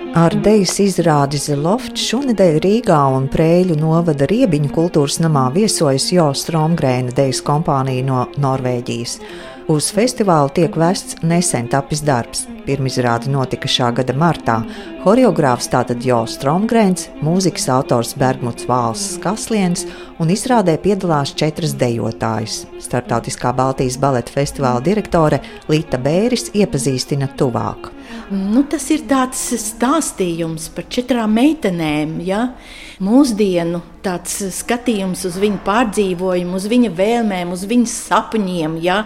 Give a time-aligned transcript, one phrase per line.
[0.00, 7.14] Ar dejas izrādi Zelofts šonadēļ Rīgā un Prēļu novada Riebiņu kultūras namā viesojas Jo Stromgrēna
[7.14, 9.18] dejas kompānija no Norvēģijas.
[9.70, 12.46] Uz festivālu tiek vests nesen tapis darbs.
[12.66, 14.56] Pirmizrāde notika šā gada martā.
[15.04, 19.86] Horeogrāfs tātad Jo Stromgrēns, mūzikas autors Bergmuts Vāls Kasliens
[20.18, 22.64] un izrādē piedalās četras dejotājas.
[22.82, 25.38] Startautiskā Baltijas baleta festivāla direktore
[25.70, 27.92] Līta Bēris iepazīstina tuvāk.
[28.30, 32.18] Nu, tas ir tāds stāstījums par četrām meitenēm.
[32.26, 32.50] Ja?
[33.00, 38.98] Mūsdienu tāds skatījums uz viņu pārdzīvojumu, uz viņa vēlmēm, uz viņas sapņiem, ja?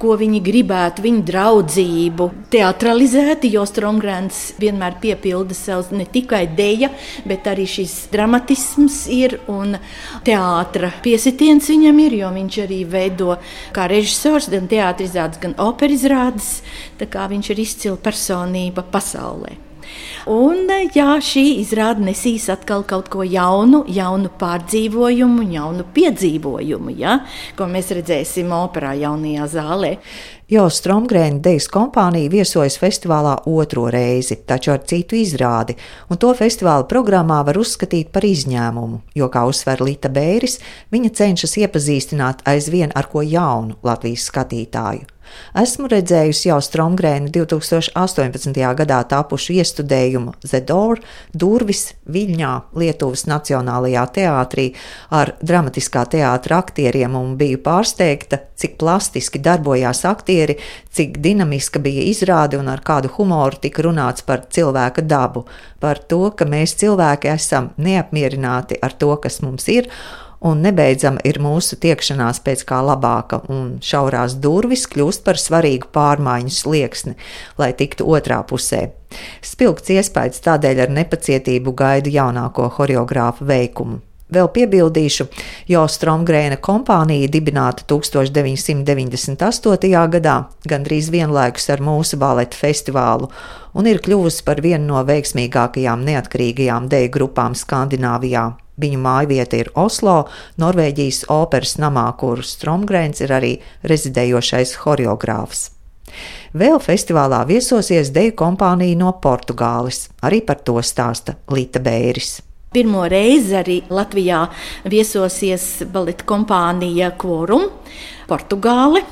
[0.00, 2.28] ko viņi gribētu, viņa draudzību.
[2.54, 6.88] Teatralizēti, jo Strungrāns vienmēr piepilda sev ne tikai deja,
[7.28, 9.76] bet arī šis dramatisms ir un
[10.24, 13.36] teātra piesitiens viņam ir, jo viņš arī veido
[13.76, 16.62] kā režisors gan teātrizādes, gan operizrādes.
[16.96, 19.73] Tā kā viņš ir izcila personība pasaulē.
[20.30, 27.18] Un jā, šī izrāde nesīs atkal kaut ko jaunu, jaunu pārdzīvojumu, jaunu piedzīvojumu, ja,
[27.58, 29.92] ko mēs redzēsim operā jaunajā zālē.
[30.52, 35.72] Jo Stromgrēna dejas kompānija viesojas festivālā otro reizi, taču ar citu izrādi,
[36.12, 40.58] un to festivāla programmā var uzskatīt par izņēmumu, jo, kā uzsver Līta Bēris,
[40.92, 45.13] viņa cenšas iepazīstināt aizvien ar ko jaunu Latvijas skatītāju.
[45.58, 48.56] Esmu redzējusi jau Stromgrēna 2018.
[48.78, 51.00] gadā tapušu iestudējumu Zedor
[51.32, 54.66] Durvis Viļņā, Lietuvas Nacionālajā teātrī
[55.14, 60.58] ar dramatiskā teātra aktieriem un biju pārsteigta, cik plastiski darbojās aktieri,
[60.94, 65.46] cik dinamiska bija izrāde un ar kādu humoru tika runāts par cilvēka dabu,
[65.80, 69.90] par to, ka mēs cilvēki esam neapmierināti ar to, kas mums ir
[70.40, 76.54] un nebeidzama ir mūsu tiekšanās pēc kā labāka, un šaurās durvis kļūst par svarīgu pārmaiņu
[76.54, 77.14] slieksni,
[77.58, 78.88] lai tiktu otrā pusē.
[79.44, 84.02] Spilgts iespējas tādēļ ar nepacietību gaidu jaunāko choreogrāfu veikumu.
[84.34, 85.26] Vēl piebildīšu,
[85.68, 90.08] jo Stromgrēna kompānija dibināta 1998.
[90.16, 93.28] gadā, gandrīz vienlaikus ar mūsu baleta festivālu,
[93.76, 98.63] un ir kļuvusi par vienu no veiksmīgākajām neatkarīgajām deju grupām Skandināvijā.
[98.80, 100.24] Viņu mājvieta ir Oslo,
[100.58, 103.52] Norvēģijas operas namā, kur Stromgrēns ir arī
[103.86, 105.68] rezidējošais horeogrāfs.
[106.54, 110.08] Vēl festivālā viesosies deju kompānija no Portugāles.
[110.26, 112.40] Arī par to stāsta Līta Bēris.
[112.74, 114.40] Pirmo reizi arī Latvijā
[114.90, 117.68] viesosies baleta kompānija Quorum,
[118.26, 119.04] Portugāle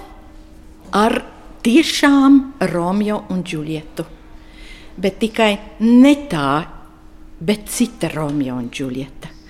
[0.98, 1.14] ar
[1.62, 2.40] tiešām
[2.72, 4.06] Romeo un Džulietu.
[4.98, 5.52] Bet tikai
[5.86, 6.48] ne tā,
[7.38, 9.41] bet cita Romeo un Džulieta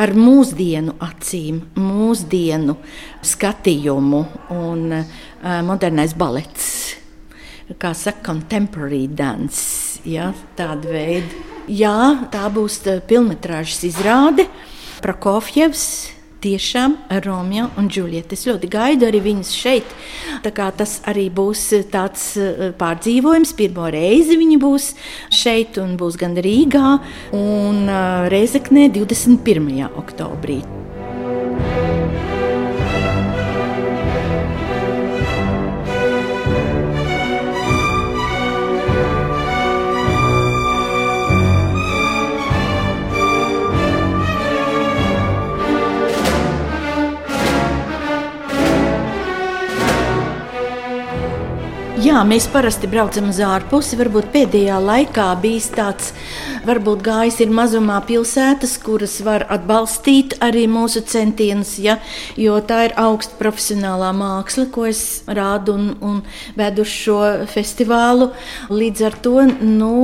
[0.00, 2.76] ar mūsdienu acīm, mūsdienu
[3.24, 4.22] skatījumu
[4.54, 4.88] un
[5.68, 6.70] modernais balets.
[7.80, 11.44] Kā saka, contemporary dance, ja, tāda veida.
[11.64, 14.44] Jā, tā būs pilnmetrāžas izrāde.
[15.00, 15.86] Prokofjevs
[16.44, 18.36] tiešām Romeo un Džulieta.
[18.36, 19.96] Es ļoti gaidu arī viņus šeit.
[20.44, 23.56] Tas arī būs tāds eh, pārdzīvojums.
[23.58, 24.92] Pirmo reizi viņi būs
[25.32, 26.96] šeit un būs gan Rīgā
[27.34, 29.86] un eh, Reizeknē 21.
[30.00, 30.62] oktobrī.
[52.24, 53.96] Mēs parasti braucam uz ārpusi.
[53.98, 56.12] Varbūt pēdējā laikā bijis tāds,
[56.64, 61.98] varbūt gājis ir mazumā pilsētas, kuras var atbalstīt arī mūsu centienus, ja,
[62.40, 66.22] jo tā ir augsta profesionālā māksla, ko es rādu un, un
[66.56, 67.20] vedu šo
[67.50, 68.32] festivālu.
[68.72, 69.94] Līdz ar to nu,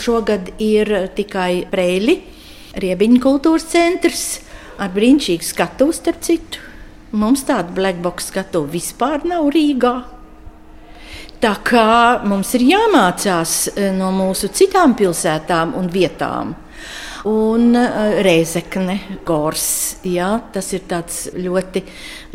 [0.00, 2.20] šogad ir tikai Preili,
[2.76, 4.26] Riebiņu kultūras centrs
[4.80, 6.60] ar brīnišķīgu skatu, starp citu.
[7.16, 10.15] Mums tāda black box skatu vispār nav Rīgā.
[11.36, 11.88] Tā kā
[12.24, 16.54] mums ir jāmācās eh, no mūsu citām pilsētām un vietām
[17.24, 19.96] un uh, Reizekne, Gors.
[20.06, 21.82] Jā, tas ir ļoti,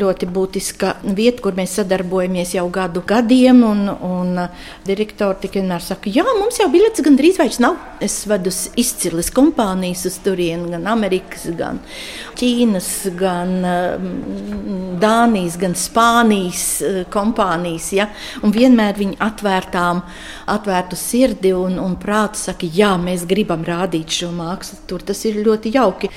[0.00, 3.62] ļoti būtiska vieta, kur mēs sadarbojamies jau gadu gadiem.
[3.66, 7.78] Un, un uh, direktori tik vienmēr saka, jā, mums jau biļetes gandrīz vairs nav.
[8.02, 11.80] Es vedu izcilas kompānijas uz turieni, gan Amerikas, gan
[12.38, 14.08] Ķīnas, gan uh,
[15.02, 17.92] Dānijas, gan Spānijas uh, kompānijas.
[17.96, 18.08] Ja?
[18.42, 20.02] Un vienmēr viņi atvērtām,
[20.52, 25.40] atvērtu sirdi un, un prātu saka, jā, mēs gribam rādīt šo mākslu tur tas ir
[25.46, 26.10] ļoti jauki.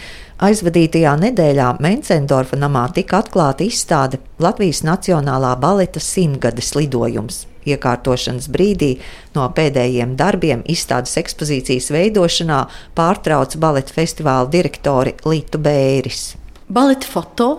[0.46, 7.46] Aizvadītajā nedēļā Mencendorfa namā tika atklāta izstāde Latvijas Nacionālā baleta simtgades lidojums.
[7.66, 8.92] iekārtošanas brīdī
[9.34, 12.60] no pēdējiem darbiem izstādes ekspozīcijas veidošanā
[12.94, 16.36] pārtrauca baleta festivāla direktori Lītu Bēris.
[16.70, 17.50] Baleta foto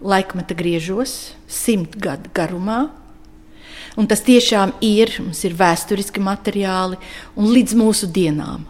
[0.00, 2.86] laikmeta griežos simt gadu garumā.
[3.96, 6.96] Un tas tiešām ir, mums ir vēsturiski materiāli
[7.36, 8.64] un līdz mūsu dienām.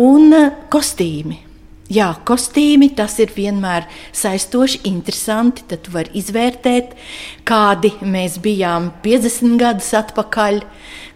[0.00, 1.44] Un eh, kostīmi
[1.92, 3.84] Jā, kostīmi tas ir vienmēr
[4.16, 5.66] saistoši, interesanti.
[5.68, 6.94] Tad var izvērtēt,
[7.44, 10.62] kādi mēs bijām 50 gadus atpakaļ,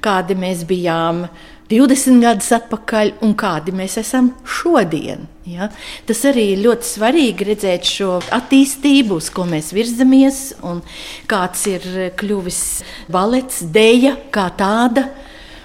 [0.04, 1.24] kādi mēs bijām
[1.72, 5.24] 20 gadus atpakaļ un kādi mēs esam šodien.
[5.48, 5.70] Ja?
[6.04, 10.84] Tas arī ir ļoti svarīgi redzēt šo attīstību, uz ko mēs virzamies, un
[11.32, 11.90] kāds ir
[12.20, 12.62] kļuvis
[13.08, 15.08] balets, dēļa kā tāda.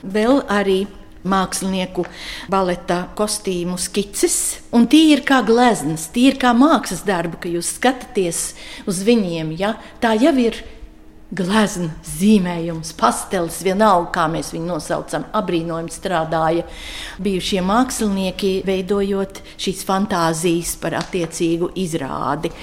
[0.03, 0.85] Vēl arī
[1.27, 2.05] mākslinieku
[2.51, 4.59] baleta kostīmu skices.
[4.75, 8.45] Un tie ir kā gleznas, tie ir kā mākslas darbi, ka jūs skatāties
[8.89, 9.55] uz viņiem.
[9.59, 9.75] Ja?
[10.03, 10.61] Tā jau ir
[11.33, 16.65] glezna, zīmējums, pastelis, vienalga, kā mēs viņu nosaucam, apbrīnojami strādāja
[17.23, 22.53] bijušie mākslinieki, veidojot šīs fantāzijas par attiecīgu izrādi.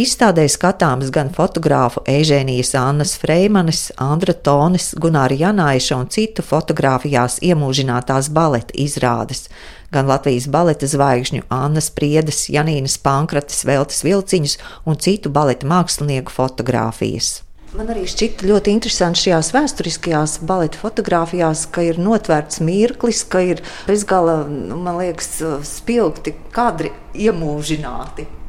[0.00, 8.30] Izstādē skatāmas gan fotogrāfu Ežēnijas Annas Freimanes, Andra Tonis, Gunāra Janaiša un citu fotografijās iemūžinātās
[8.32, 9.50] baleta izrādes,
[9.92, 14.56] gan Latvijas baleta zvaigžņu Annas Priedes, Janīnas Pankrates, Veltes Vilciņus
[14.88, 17.42] un citu baleta mākslinieku fotografijas.
[17.76, 23.60] Man arī šķita ļoti interesanti šajās vēsturiskajās baleta fotografijās, ka ir notvērts mirklis, ka ir
[23.90, 25.36] bezgala, nu, man liekas,
[25.76, 26.94] spilgti kadri
[27.28, 28.39] iemūžināti.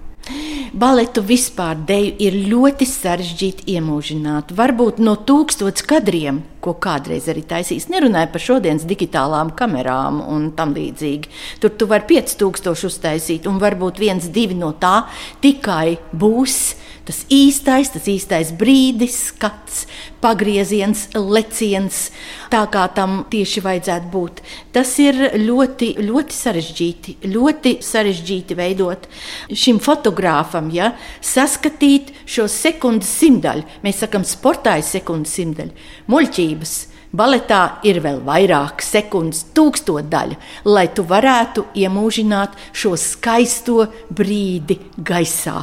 [0.71, 4.53] Baletu vispār deju ir ļoti sarežģīti iemūžināt.
[4.55, 10.71] Varbūt no tūkstotis kadriem, ko kādreiz arī taisīs, nerunāja par šodienas digitālām kamerām un tam
[10.77, 11.27] līdzīgi.
[11.59, 15.09] Tur tu vari 5000 uztaisīt, un varbūt viens, divi no tā
[15.43, 16.61] tikai būs
[17.11, 19.83] tas īstais, tas īstais brīdis, skats,
[20.23, 22.05] pagrieziens, leciens,
[22.51, 24.39] tā kā tam tieši vajadzētu būt.
[24.71, 29.09] Tas ir ļoti, ļoti sarežģīti, ļoti sarežģīti veidot
[29.51, 33.67] šim fotogrāfam, ja, saskatīt šo sekundes simtaļu.
[33.83, 36.77] Mēs sakām, sportā ir sekundes simtaļa, muļķības.
[37.11, 40.39] Baletā ir vēl vairāk sekundes, tūkstošdaļa,
[40.71, 45.59] lai tu varētu iemūžināt šo skaisto brīdi gaisā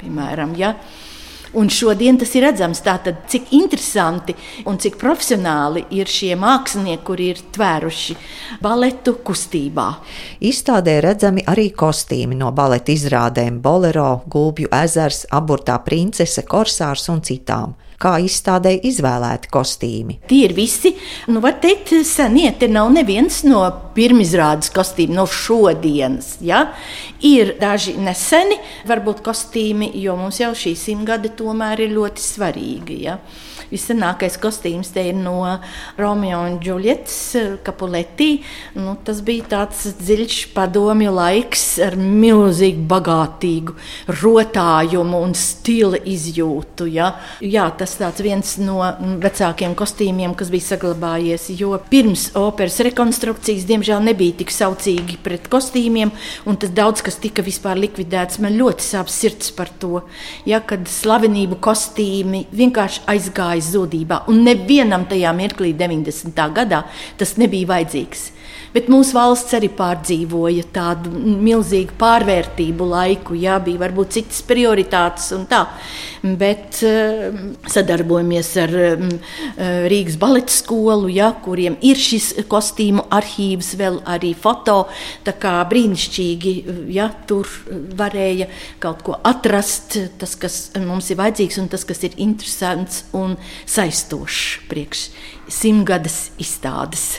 [0.00, 0.56] piemēram.
[0.58, 0.74] Ja?
[1.56, 4.34] Un šodien tas ir redzams, tātad, cik interesanti
[4.68, 8.16] un cik profesionāli ir šie mākslinieki, kuri ir tvēruši
[8.64, 9.86] baletu kustībā.
[10.44, 17.76] Izstādē redzami arī kostīmi no baleta izrādēm Bolero, Gulbju ezers, Aburtā princese, Korsārs un citām
[18.00, 20.18] kā izstādē izvēlēti kostīmi.
[20.30, 20.94] Tie ir visi,
[21.32, 22.50] nu, var teikt, senie.
[22.58, 23.62] Te nav neviens no
[23.96, 26.36] pirmizrādes kostīmiem, no šodienas.
[26.44, 26.66] Ja?
[27.24, 28.58] Ir daži neseni,
[28.88, 33.02] varbūt kostīmi, jo mums jau šī simtgade tomēr ir ļoti svarīga.
[33.08, 33.18] Ja?
[33.70, 35.40] Visenākais kostīms te ir no
[35.98, 38.40] Romeo un Džulietas Kapuletī.
[38.78, 43.74] Nu, tas bija tāds dziļš padomju laiks ar milzīgu bagātīgu
[44.22, 46.88] rotājumu un stila izjūtu.
[46.92, 47.12] Ja?
[47.44, 48.78] Jā, tas tāds viens no
[49.22, 56.12] vecākiem kostīmiem, kas bija saglabājies, jo pirms operas rekonstrukcijas, diemžēl, nebija tik saucīgi pret kostīmiem,
[56.46, 58.40] un tas daudz kas tika vispār likvidēts.
[58.42, 60.02] Man ļoti sāp sirds par to,
[60.48, 64.22] ja, kad slavenību kostīmi vienkārši aizgāja zudībā.
[64.30, 66.48] Un nevienam tajā mirklī, 90.
[66.56, 66.84] gadā,
[67.18, 68.30] tas nebija vajadzīgs.
[68.76, 73.36] Bet mūsu valsts arī pārdzīvoja tādu milzīgu pārvērtību laiku.
[73.40, 75.62] Jā, bija varbūt citas prioritātes un tā.
[76.20, 77.38] Bet uh,
[77.72, 79.06] sadarbojamies ar um,
[79.88, 84.82] Rīgas baleta skolu, jā, kuriem ir šis kostīmu arhīvs, vēl arī foto.
[85.24, 86.54] Tā kā brīnišķīgi,
[86.92, 87.48] ja tur
[87.96, 88.50] varēja
[88.82, 94.68] kaut ko atrast, tas, kas mums ir vajadzīgs un tas, kas ir interesants un saistošs
[94.68, 95.08] priekš
[95.48, 97.14] simtgades izstādes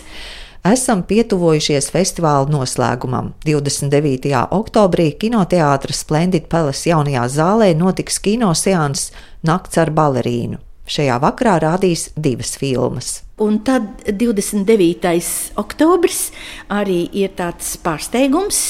[0.72, 3.34] esam pietuvojušies festivāla noslēgumam.
[3.46, 4.32] 29.
[4.58, 9.12] oktobrī kinoteātris Splendid Palace jaunajā zālē notiks kinoseans
[9.48, 10.58] Nakts ar balerīnu.
[10.88, 13.27] Šajā vakarā rādīs divas filmas.
[13.38, 15.10] Un tad 29.
[15.62, 16.32] oktobris
[16.74, 18.62] arī ir tāds pārsteigums.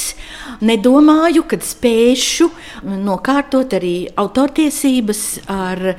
[0.60, 2.50] Nedomāju, ka spēšu
[2.84, 5.94] nokārtot arī autortiesības ar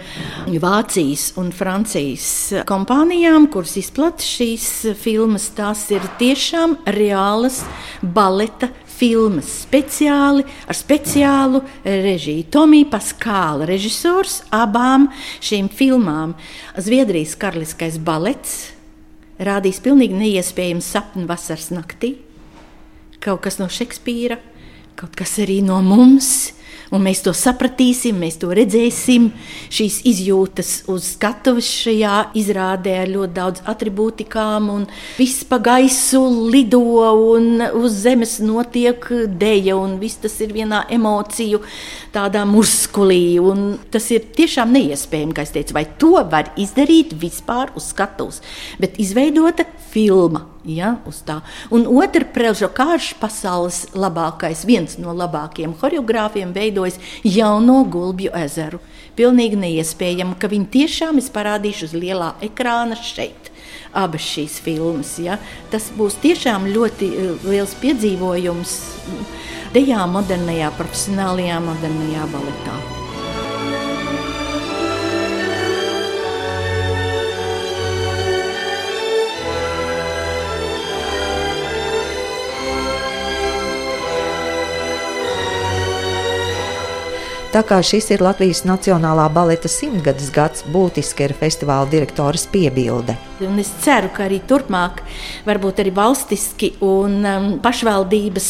[0.52, 2.28] Vācijas un Francijas
[2.68, 4.68] kompānijām, kuras izplatīja šīs
[5.00, 5.48] filmas.
[5.56, 7.62] Tās ir tiešām reālas
[8.02, 8.68] baleta
[8.98, 12.48] filmas speciāli ar speciālu režiju.
[12.52, 15.08] Tomija Paskāla režisors abām
[15.44, 16.34] šīm filmām.
[16.78, 18.58] Zviedrijas karaliskais balets
[19.38, 22.16] rādīs pilnīgi neiespējamu sapni vasaras naktī.
[23.22, 24.38] Kaut kas no Šekspīra,
[24.98, 26.57] kaut kas arī no mums.
[26.94, 29.28] Un mēs to sapratīsim, mēs to redzēsim.
[29.74, 34.86] Šīs izjūtas uz skatuves šajā izrādē ar ļoti daudz attribūtikām, un
[35.18, 36.80] viss pa gaisu lido,
[37.34, 41.60] un uz zemes notiek deja, un viss tas ir vienā emociju,
[42.14, 43.36] tādā muskulī.
[43.92, 48.40] Tas ir tiešām neiespējami, kā es teicu, vai to var izdarīt vispār uz skatuves.
[48.80, 50.46] Bet izveidota filma.
[50.68, 50.98] Ja,
[51.72, 56.67] un otra prelžu kārš pasaules labākais, viens no labākajiem choreogrāfiem veidojas
[57.24, 58.80] jauno Gulbju ezeru.
[59.18, 63.50] Pilnīgi neiespējami, ka viņi tiešām ir parādījuši uz lielā ekrāna šeit.
[63.96, 65.16] Abas šīs filmas.
[65.22, 65.38] Ja.
[65.72, 68.76] Tas būs tiešām ļoti eh, liels piedzīvojums
[69.74, 72.97] dejā, modernajā, profesionālajā, modernajā baletā.
[87.58, 93.16] Tā kā šis ir Latvijas Nacionālā baleta simtgades gads, būtiski ir festivāla direktoras piebilde.
[93.46, 95.04] Un es ceru, ka arī turpmāk,
[95.46, 98.48] varbūt arī valstiski un um, pašvaldības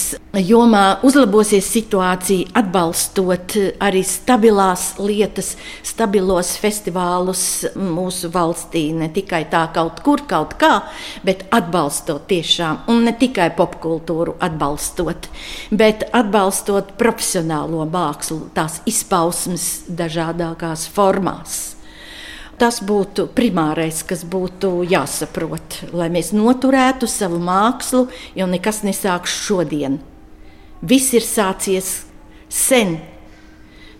[0.48, 5.54] jomā uzlabosies situācija, atbalstot arī stabilās lietas,
[5.84, 7.44] stabilos festivālus
[7.76, 8.88] mūsu valstī.
[8.96, 10.74] Ne tikai tā kaut kur, kaut kā,
[11.20, 15.28] bet atbalstot tiešām, un ne tikai popkultūru atbalstot,
[15.68, 21.77] bet atbalstot profesionālo mākslu, tās izpausmes dažādākās formās.
[22.58, 30.00] Tas būtu primārais, kas būtu jāsaprot, lai mēs noturētu savu mākslu, jo nekas nesāks šodien.
[30.82, 31.92] Viss ir sācies
[32.50, 32.98] sen.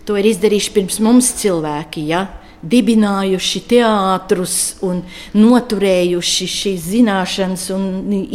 [0.07, 2.27] To ir izdarījuši pirms mums cilvēki, ja?
[2.59, 5.05] dibinājuši teātrus un
[5.39, 7.85] noturējuši šīs zināšanas un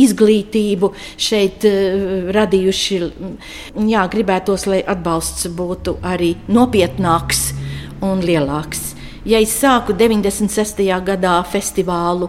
[0.06, 3.00] izglītību, šeit uh, radījuši.
[3.92, 7.50] Jā, gribētos, lai atbalsts būtu arī nopietnāks
[8.04, 8.94] un lielāks.
[9.24, 10.84] Ja es sāku 96.
[11.08, 12.28] gadā festivālu,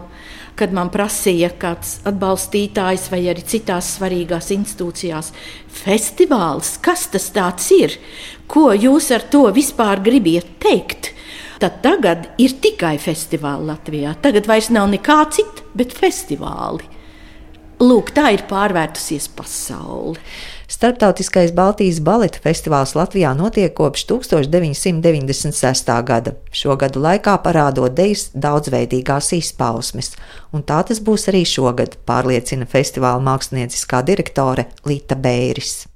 [0.55, 5.33] kad man prasīja kāds atbalstītājs vai arī citās svarīgās institūcijās,
[5.83, 7.27] festivāls, kas tas
[7.75, 7.97] ir,
[8.47, 11.11] ko jūs ar to vispār gribiet teikt?
[11.59, 14.15] Tad tagad ir tikai festivāli Latvijā.
[14.23, 16.94] Tagad vairs nav nekā cita, bet festivāli.
[17.75, 20.15] Lūk, tā ir pārvērtusies pasaule.
[20.71, 25.91] Startautiskais Baltijas baleta festivāls Latvijā notiek kopš 1996.
[26.07, 26.33] gada.
[26.55, 30.13] Šo gadu laikā parādot dejas daudzveidīgās izpausmes,
[30.55, 35.94] un tā tas būs arī šogad, pārliecina festivāla mākslinieckā direktore Līta Bēris.